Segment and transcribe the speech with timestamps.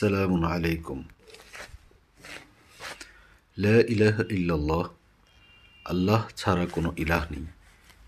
[0.00, 0.98] আসসালামু আলাইকুম
[3.64, 4.84] লা ইলাহ ইল্লাল্লাহ
[5.92, 7.44] আল্লাহ ছাড়া কোনো ইলাহ নেই।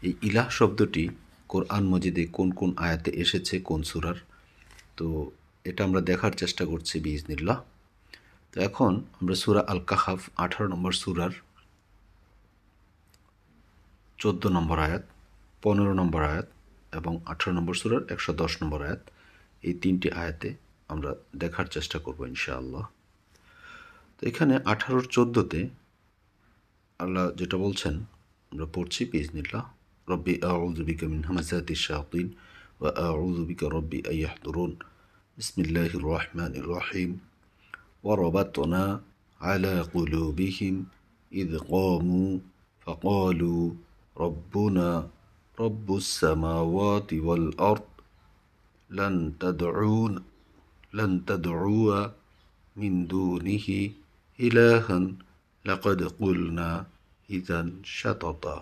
[0.06, 1.04] এই ইলাহ শব্দটি
[1.52, 4.18] কোরআন মজিদে কোন কোন আয়াতে এসেছে, কোন সুরার?
[4.98, 5.06] তো
[5.68, 7.59] এটা আমরা দেখার চেষ্টা করছি বিজনিল্লাহ
[8.52, 11.32] তো এখন আমরা সুরা আল কাহাফ আঠারো নম্বর সুরার
[14.18, 15.04] চোদ্দ নম্বর আয়াত,
[15.62, 16.48] পনেরো নম্বর আয়াত
[16.98, 19.02] এবং আঠারো নম্বর সুরার একশো দশ নম্বর আয়াত
[19.66, 20.50] এই তিনটি আয়াতে
[20.91, 22.85] আমরা দেখার চেষ্টা করব ইনশাআল্লাহ
[24.17, 25.62] তো এখানে আঠারোর চোদ্দোতে
[26.99, 27.95] আল্লাহ যেটা বলছেন
[28.52, 29.63] আমরা পড়ছি বিজনিল্লাহ
[30.07, 32.27] রব্বি আউযুবিকা মিন হামাযাতিশ শায়াতিন
[32.80, 34.71] ওয়া আউযুবিকা রব্বি আন ইয়াহদুরুন
[35.38, 37.12] বিসমিল্লাহির রহমানির রহিম
[38.03, 38.84] وربطنا
[39.41, 40.76] على قلوبهم
[41.31, 42.31] إذ قاموا
[42.88, 43.63] فقالوا
[44.16, 44.89] ربنا
[45.57, 47.89] رب السماوات والأرض
[48.89, 50.23] لن تدعون
[50.94, 52.07] لن تدعوا
[52.76, 53.67] من دونه
[54.39, 54.98] إلها
[55.65, 56.70] لقد قلنا
[57.29, 58.57] إذا شططا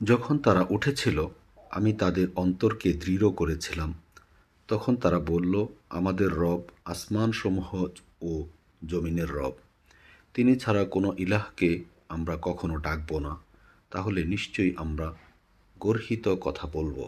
[0.00, 1.18] যখন তারা উঠেছিল
[1.70, 3.90] আমি তাদের অন্তরকে দৃঢ় করেছিলাম
[4.68, 5.54] তখন তারা বলল
[5.90, 7.70] আমাদের রব আসমানসমূহ
[8.22, 8.32] ও
[8.82, 9.54] জমিনের রব
[10.34, 11.70] তিনি ছাড়া কোনো ইলাহকে
[12.08, 13.32] আমরা কখনো ডাকব না
[13.92, 15.06] তাহলে নিশ্চয়ই আমরা
[15.76, 17.04] গর্হিত কথা বলবো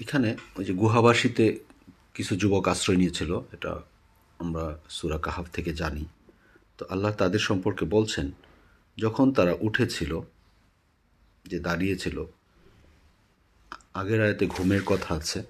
[0.00, 1.58] এখানে ওই যে গুহাবাসীতে
[2.14, 3.80] কিছু যুবক আশ্রয় নিয়েছিল, এটা
[4.38, 6.04] আমরা সুরা কাহাফ থেকে জানি।
[6.78, 8.30] তো আল্লাহ তাদের সম্পর্কে বলছেন,
[8.98, 10.20] যখন তারা উঠেছিল,
[11.44, 12.24] যে দাঁড়িয়েছিল,
[13.94, 15.42] আগের আয়তে ঘুমের কথা আছে,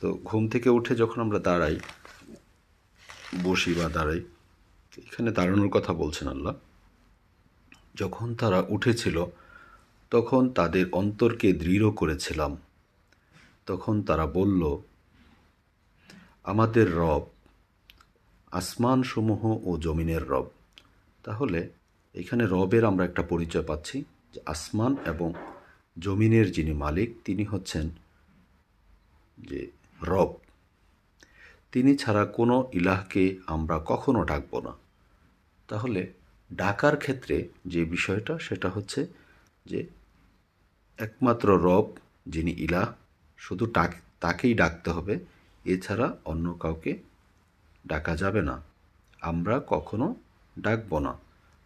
[0.00, 1.76] তো ঘুম থেকে উঠে যখন আমরা দাঁড়াই,
[3.44, 4.20] বসি বা দাঁড়াই,
[5.06, 6.54] এখানে দাঁড়ানোর কথা বলছেন আল্লাহ।
[7.94, 9.26] যখন তারা উঠেছিল,
[10.10, 12.56] তখন তাদের অন্তরকে দৃঢ় করেছিলাম।
[13.70, 14.62] তখন তারা বলল,
[16.44, 17.24] আমাদের রব
[18.52, 20.46] আসমানসমূহ ও জমিনের রব।
[21.24, 21.60] তাহলে
[22.14, 25.34] এখানে রবের আমরা একটা পরিচয় পাচ্ছি, যে আসমান এবং
[25.98, 27.90] জমিনের যিনি মালিক, তিনি হচ্ছেন
[29.38, 29.60] যে
[30.02, 30.30] রব।
[31.72, 34.72] তিনি ছাড়া কোনো ইলাহকে আমরা কখনো ডাকব না।
[35.68, 36.12] তাহলে
[36.52, 39.00] ডাকার ক্ষেত্রে যে বিষয়টা, সেটা হচ্ছে
[39.66, 39.80] যে
[40.98, 41.86] একমাত্র রব
[42.26, 42.88] যিনি ইলাহ
[43.40, 43.64] শুধু
[44.20, 45.14] তাকেই ডাকতে হবে,
[45.64, 46.92] এছাড়া অন্য কাউকে
[47.86, 48.56] ডাকা যাবে না।
[49.20, 50.06] আমরা কখনো
[50.58, 51.12] ডাকব না।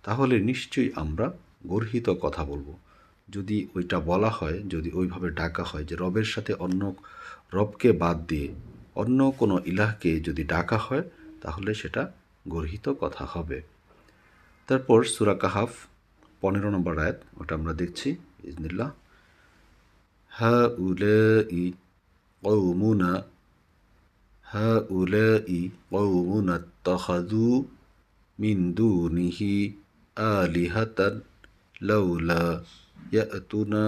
[0.03, 1.27] তাহলে নিশ্চয়ই আমরা
[1.67, 2.69] গর্হিত কথা বলব।
[3.29, 6.83] যদি ওইটা বলা হয়, যদি ওইভাবে ডাকা হয় যে রবের সাথে অন্য
[7.53, 8.49] রবকে বাদ দিয়ে
[8.95, 11.05] অন্য কোনো ইলাহকে যদি ডাকা হয়,
[11.43, 12.03] তাহলে সেটা
[12.49, 13.59] গর্হিত কথা হবে।
[14.67, 15.71] তারপর সুরা কাহাফ
[16.41, 18.09] পনেরো নম্বর আয়াত, ওটা আমরা দেখছি।
[18.45, 18.91] ইজনিল্লাহ।
[20.34, 21.22] হা উলে
[21.62, 21.64] ই
[22.44, 23.12] কৌমুনা
[24.46, 25.62] হা উলে ই
[25.92, 26.56] কৌমুনা
[26.86, 27.48] তহাদু
[28.40, 29.54] মিন দুনিহি
[30.18, 31.14] আলিহাতান
[31.82, 32.44] লাউলা
[33.12, 33.84] يأتنا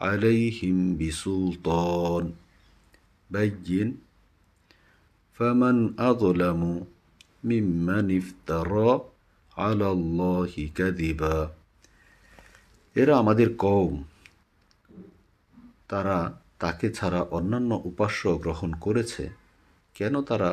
[0.00, 2.24] عليهم بسلطان
[3.30, 3.88] بين
[5.38, 6.62] فمن أظلم
[7.44, 8.90] ممن افترى
[9.52, 11.38] على الله كذبا
[12.96, 13.92] এরা আমাদের কৌম
[15.89, 16.17] তারা
[16.59, 19.23] তাকে ছাড়া অন্যান্য উপাস্য গ্রহণ করেছে,
[19.95, 20.49] কেন তারা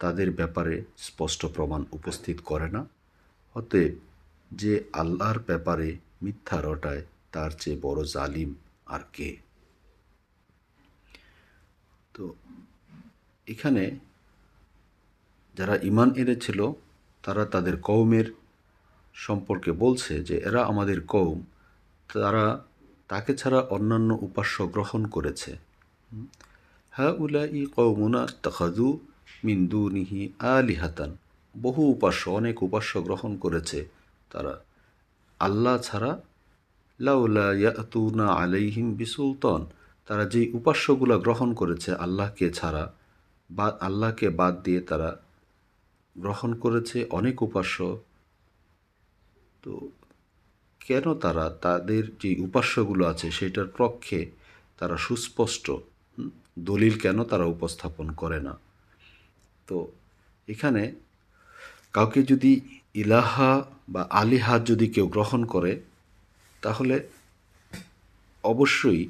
[0.00, 2.82] তাদের ব্যাপারে স্পষ্ট প্রমাণ উপস্থিত করে না?
[3.56, 3.94] অতএব
[4.50, 5.88] যে আল্লাহর ব্যাপারে
[6.22, 7.02] মিথ্যা রটায়,
[7.32, 8.50] তার চেয়ে বড় জালিম
[8.86, 9.30] আর কে?
[12.14, 12.34] তো
[13.46, 13.84] এখানে
[15.54, 16.72] যারা ইমান এনেছিল,
[17.24, 18.26] তারা তাদের কৌমের
[19.14, 21.38] সম্পর্কে বলছে যে, এরা আমাদের কৌম
[22.14, 22.44] তারা
[23.08, 25.56] তাকে ছাড়া অন্যান্য উপাস্য গ্রহণ করেছে।
[26.90, 28.98] হ্যাঁ উলা ই কৌমুনা তখাদু
[29.44, 31.16] মিন্দু নিহি আলিহাতান।
[31.54, 33.88] বহু উপাস্য, অনেক উপাস্য গ্রহণ করেছে
[34.30, 34.54] তারা।
[35.40, 36.20] আল্লাহ ছাড়া
[37.00, 39.66] লাউলা ইয়াতুনা আলাইহিম বিসুলতন।
[40.06, 42.92] তারা যেই উপাস্যগুলো গ্রহণ করেছে আল্লাহকে ছাড়া,
[43.50, 45.10] বা আল্লাহকে বাদ দিয়ে তারা
[46.16, 47.98] গ্রহণ করেছে অনেক উপাস্য।
[49.62, 49.72] তো
[50.80, 54.30] কেন তারা তাদের যে উপাস্যগুলো আছে সেটার পক্ষে
[54.78, 55.70] তারা সুস্পষ্ট?
[56.58, 58.58] দলিল কেন তারা উপস্থাপন করে না?
[59.66, 59.92] তো
[60.48, 60.92] এখানে
[61.92, 62.60] কাউকে যদি
[62.94, 65.80] ইলাহা বা আলিহা যদি কেউ গ্রহণ করে,
[66.62, 67.08] তাহলে
[68.44, 69.08] অবশ্যই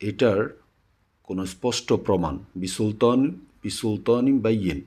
[0.00, 0.60] এটার
[1.24, 4.80] কোনো স্পষ্ট প্রমাণ, বিসুলতন, বিসুলতনিম বাইয়েন,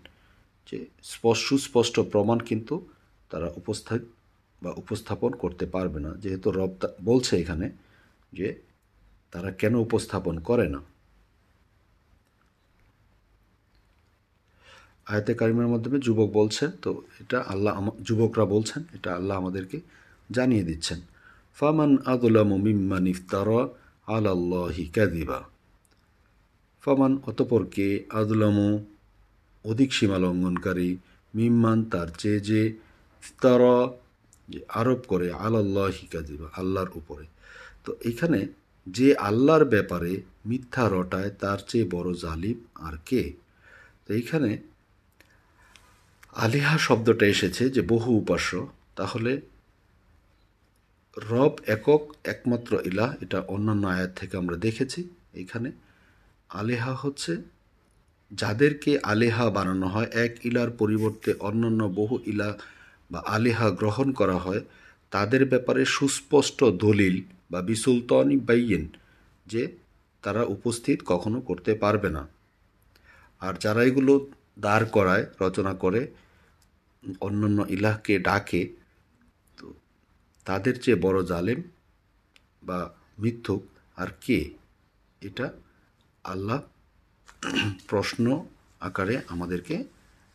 [0.71, 2.85] যে স্পষ্ট, সুস্পষ্ট প্রমাণ কিন্তু
[3.29, 3.99] তারা উপস্থা
[4.63, 6.71] বা উপস্থাপন করতে পারবে না। যেহেতু রব
[7.09, 7.67] বলছে এখানে
[8.37, 8.47] যে
[9.33, 10.81] তারা কেন উপস্থাপন করে না।
[15.11, 17.73] আয়তে কারিমের মাধ্যমে যুবক বলছেন, তো এটা আল্লাহ
[18.07, 19.77] যুবকরা বলছেন, এটা আল্লাহ আমাদেরকে
[20.35, 20.99] জানিয়ে দিচ্ছেন।
[21.57, 23.49] ফামান আদুলাম মিম্মান ইফতার
[24.07, 25.39] আলাল্লাহি কাদিবা
[26.83, 27.87] ফামান, অতপর কে
[28.19, 28.67] আদুলামু
[29.65, 30.89] অধিক সীমা লঙ্ঘনকারী
[31.33, 32.61] মিম্মান তার চেয়ে যে
[33.23, 33.61] ইফতার
[34.49, 37.25] যে আরোপ করে, আলাল্লাহি কাদিবা আল্লাহর উপরে।
[37.83, 38.47] তো এখানে
[38.87, 43.33] যে আল্লাহর ব্যাপারে মিথ্যা রটায়, তার চেয়ে বড় জালিম আর কে?
[44.05, 44.57] তো এইখানে
[46.33, 49.41] আলিহা শব্দটা এসেছে যে বহু উপাস্য। তাহলে
[51.17, 55.71] রব একক, একমাত্র ইলাহ, এটা অন্যান্য আয়াত থেকে আমরা দেখেছি। এখানে
[56.49, 57.37] আলেহা হচ্ছে
[58.31, 62.57] যাদেরকে আলেহা বানানো হয়, এক ইলার পরিবর্তে অন্যান্য বহু ইলা
[63.13, 64.61] বা আলেহা গ্রহণ করা হয়,
[65.13, 67.15] তাদের ব্যাপারে সুস্পষ্ট দলিল
[67.51, 68.83] বা বিসুলতনি বাইয়েন
[69.47, 69.61] যে
[70.23, 72.23] তারা উপস্থিত কখনো করতে পারবে না।
[73.41, 74.13] আর যারা এগুলো
[74.59, 76.01] দাঁড় করায়, রচনা করে,
[77.21, 78.61] অন্যান্য ইলাহকে ডাকে,
[79.57, 79.65] তো
[80.47, 81.59] তাদের চেয়ে বড় জালেম
[82.63, 82.79] বা
[83.19, 83.63] মিথ্যুক
[84.01, 84.39] আর কে?
[85.21, 85.47] এটা
[86.23, 86.59] আল্লাহ
[87.87, 88.25] প্রশ্ন
[88.79, 89.75] আকারে আমাদেরকে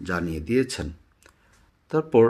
[0.01, 0.89] জানিয়ে দিয়েছেন।
[1.91, 2.27] তারপর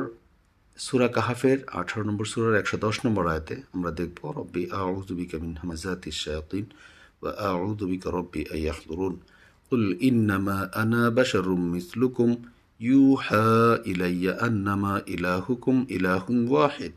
[0.78, 6.16] সুরা কাহাফের আঠারো নম্বর সুরার একশো দশ নম্বর আয়তে আমরা দেখব রব্বি আউযুবিকা মিন হামাজাতিশ
[6.24, 6.66] শায়াতিন
[7.22, 9.16] ওয়া আউযুবিকা রব্বি আন ইয়াহদুরুন
[9.72, 12.30] قل إنما أنا بشر مثلكم
[12.80, 16.94] يوحى إلي أنما إلهكم إله واحد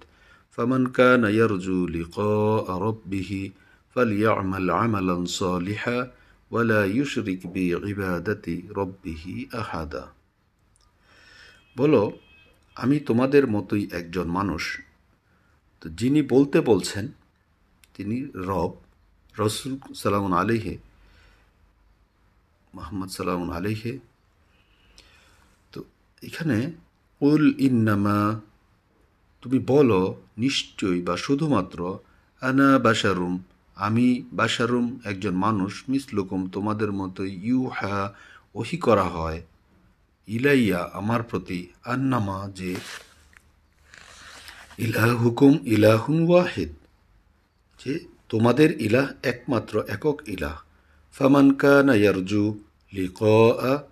[0.50, 3.50] فمن كان يرجو لقاء ربه
[3.96, 6.10] فليعمل عملا صالحا
[6.50, 8.46] ولا يشرك بعبادة
[8.76, 9.24] ربه
[9.54, 10.04] أحدا
[11.76, 12.02] বলো
[12.75, 14.79] আমি তোমাদের মতোই একজন মানুষ।
[15.81, 17.07] তো যিনি বলতে বলছেন,
[17.94, 18.71] তিনি রব,
[19.39, 20.77] রসুল সালাম আলিহে
[22.75, 24.00] মোহাম্মদ সালাম আলিহে
[25.71, 25.83] তো
[26.21, 26.71] এখানে
[27.21, 28.39] উল ইন্নামা,
[29.41, 32.00] তুমি বলো, নিশ্চয়ই বা শুধুমাত্র,
[32.41, 33.44] আনা বাসারুম
[33.75, 38.13] আমি বাসারুম একজন মানুষ, মিসলুকুম, তোমাদের মতো ইউহা,
[38.56, 39.41] ওহি করা হয়।
[40.27, 42.75] ইলাইয়া আমার প্রতি আন্নামা যে,
[44.77, 46.71] ইলাহুকুম ইলাহুন ওয়াহিদ,
[47.85, 50.56] যে তোমাদের ইলাহ একমাত্র একক ইলাহ।
[51.12, 52.59] ফামান কানা ইয়ারজু
[52.94, 53.85] লিকা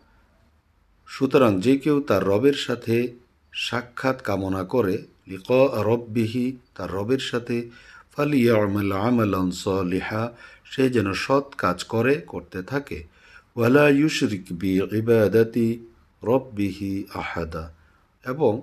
[1.08, 3.14] সুতরাং যে কেউ তার রবের সাথে
[3.54, 5.50] সাক্ষাৎ কামনা করে লিক
[5.90, 7.70] রব্বিহি, তার রবের সাথে
[8.16, 10.24] ফালিয়া আমল আমলান সলিহা,
[10.72, 13.04] সে যেন সৎ কাজ করে, করতে থাকে।
[13.56, 14.72] ওয়ালা ইউশরিক বি
[15.02, 15.86] ইবাদাতি
[16.24, 17.74] রব্বিহি আহাদা।
[18.26, 18.62] এবং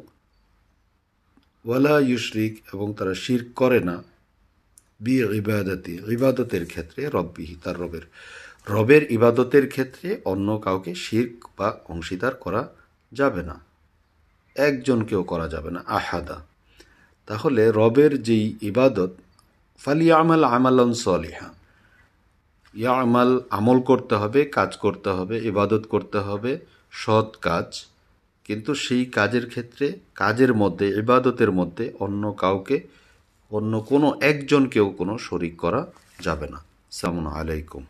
[1.65, 4.03] ওয়ালা ইউশরিক এবং তারা শির্ক করে না।
[5.01, 8.01] বি ইবাদতি, ইবাদতের ক্ষেত্রে রব্বিহি, তার রবের।
[8.69, 12.69] রবের ইবাদতের ক্ষেত্রে অন্য কাউকে শির্ক বা অংশীদার করা
[13.13, 13.61] যাবে না।
[14.55, 16.45] একজনকেও করা যাবে না, আহাদা।
[17.27, 19.11] তাহলে রবের যেই ইবাদত
[19.79, 21.51] ফালি আমাল আমালন সলিহা।
[22.75, 26.59] ইয়া আমাল আমল করতে হবে, কাজ করতে হবে, ইবাদত করতে হবে।
[27.05, 27.69] সৎ কাজ,
[28.45, 32.77] কিন্তু সেই কাজের ক্ষেত্রে, কাজের মধ্যে, ইবাদতের মধ্যে অন্য কাউকে,
[33.51, 35.81] অন্য কোনো একজনকেও কোনো শরিক করা
[36.21, 36.59] যাবে না।
[36.91, 37.85] সালামু আলাইকুম।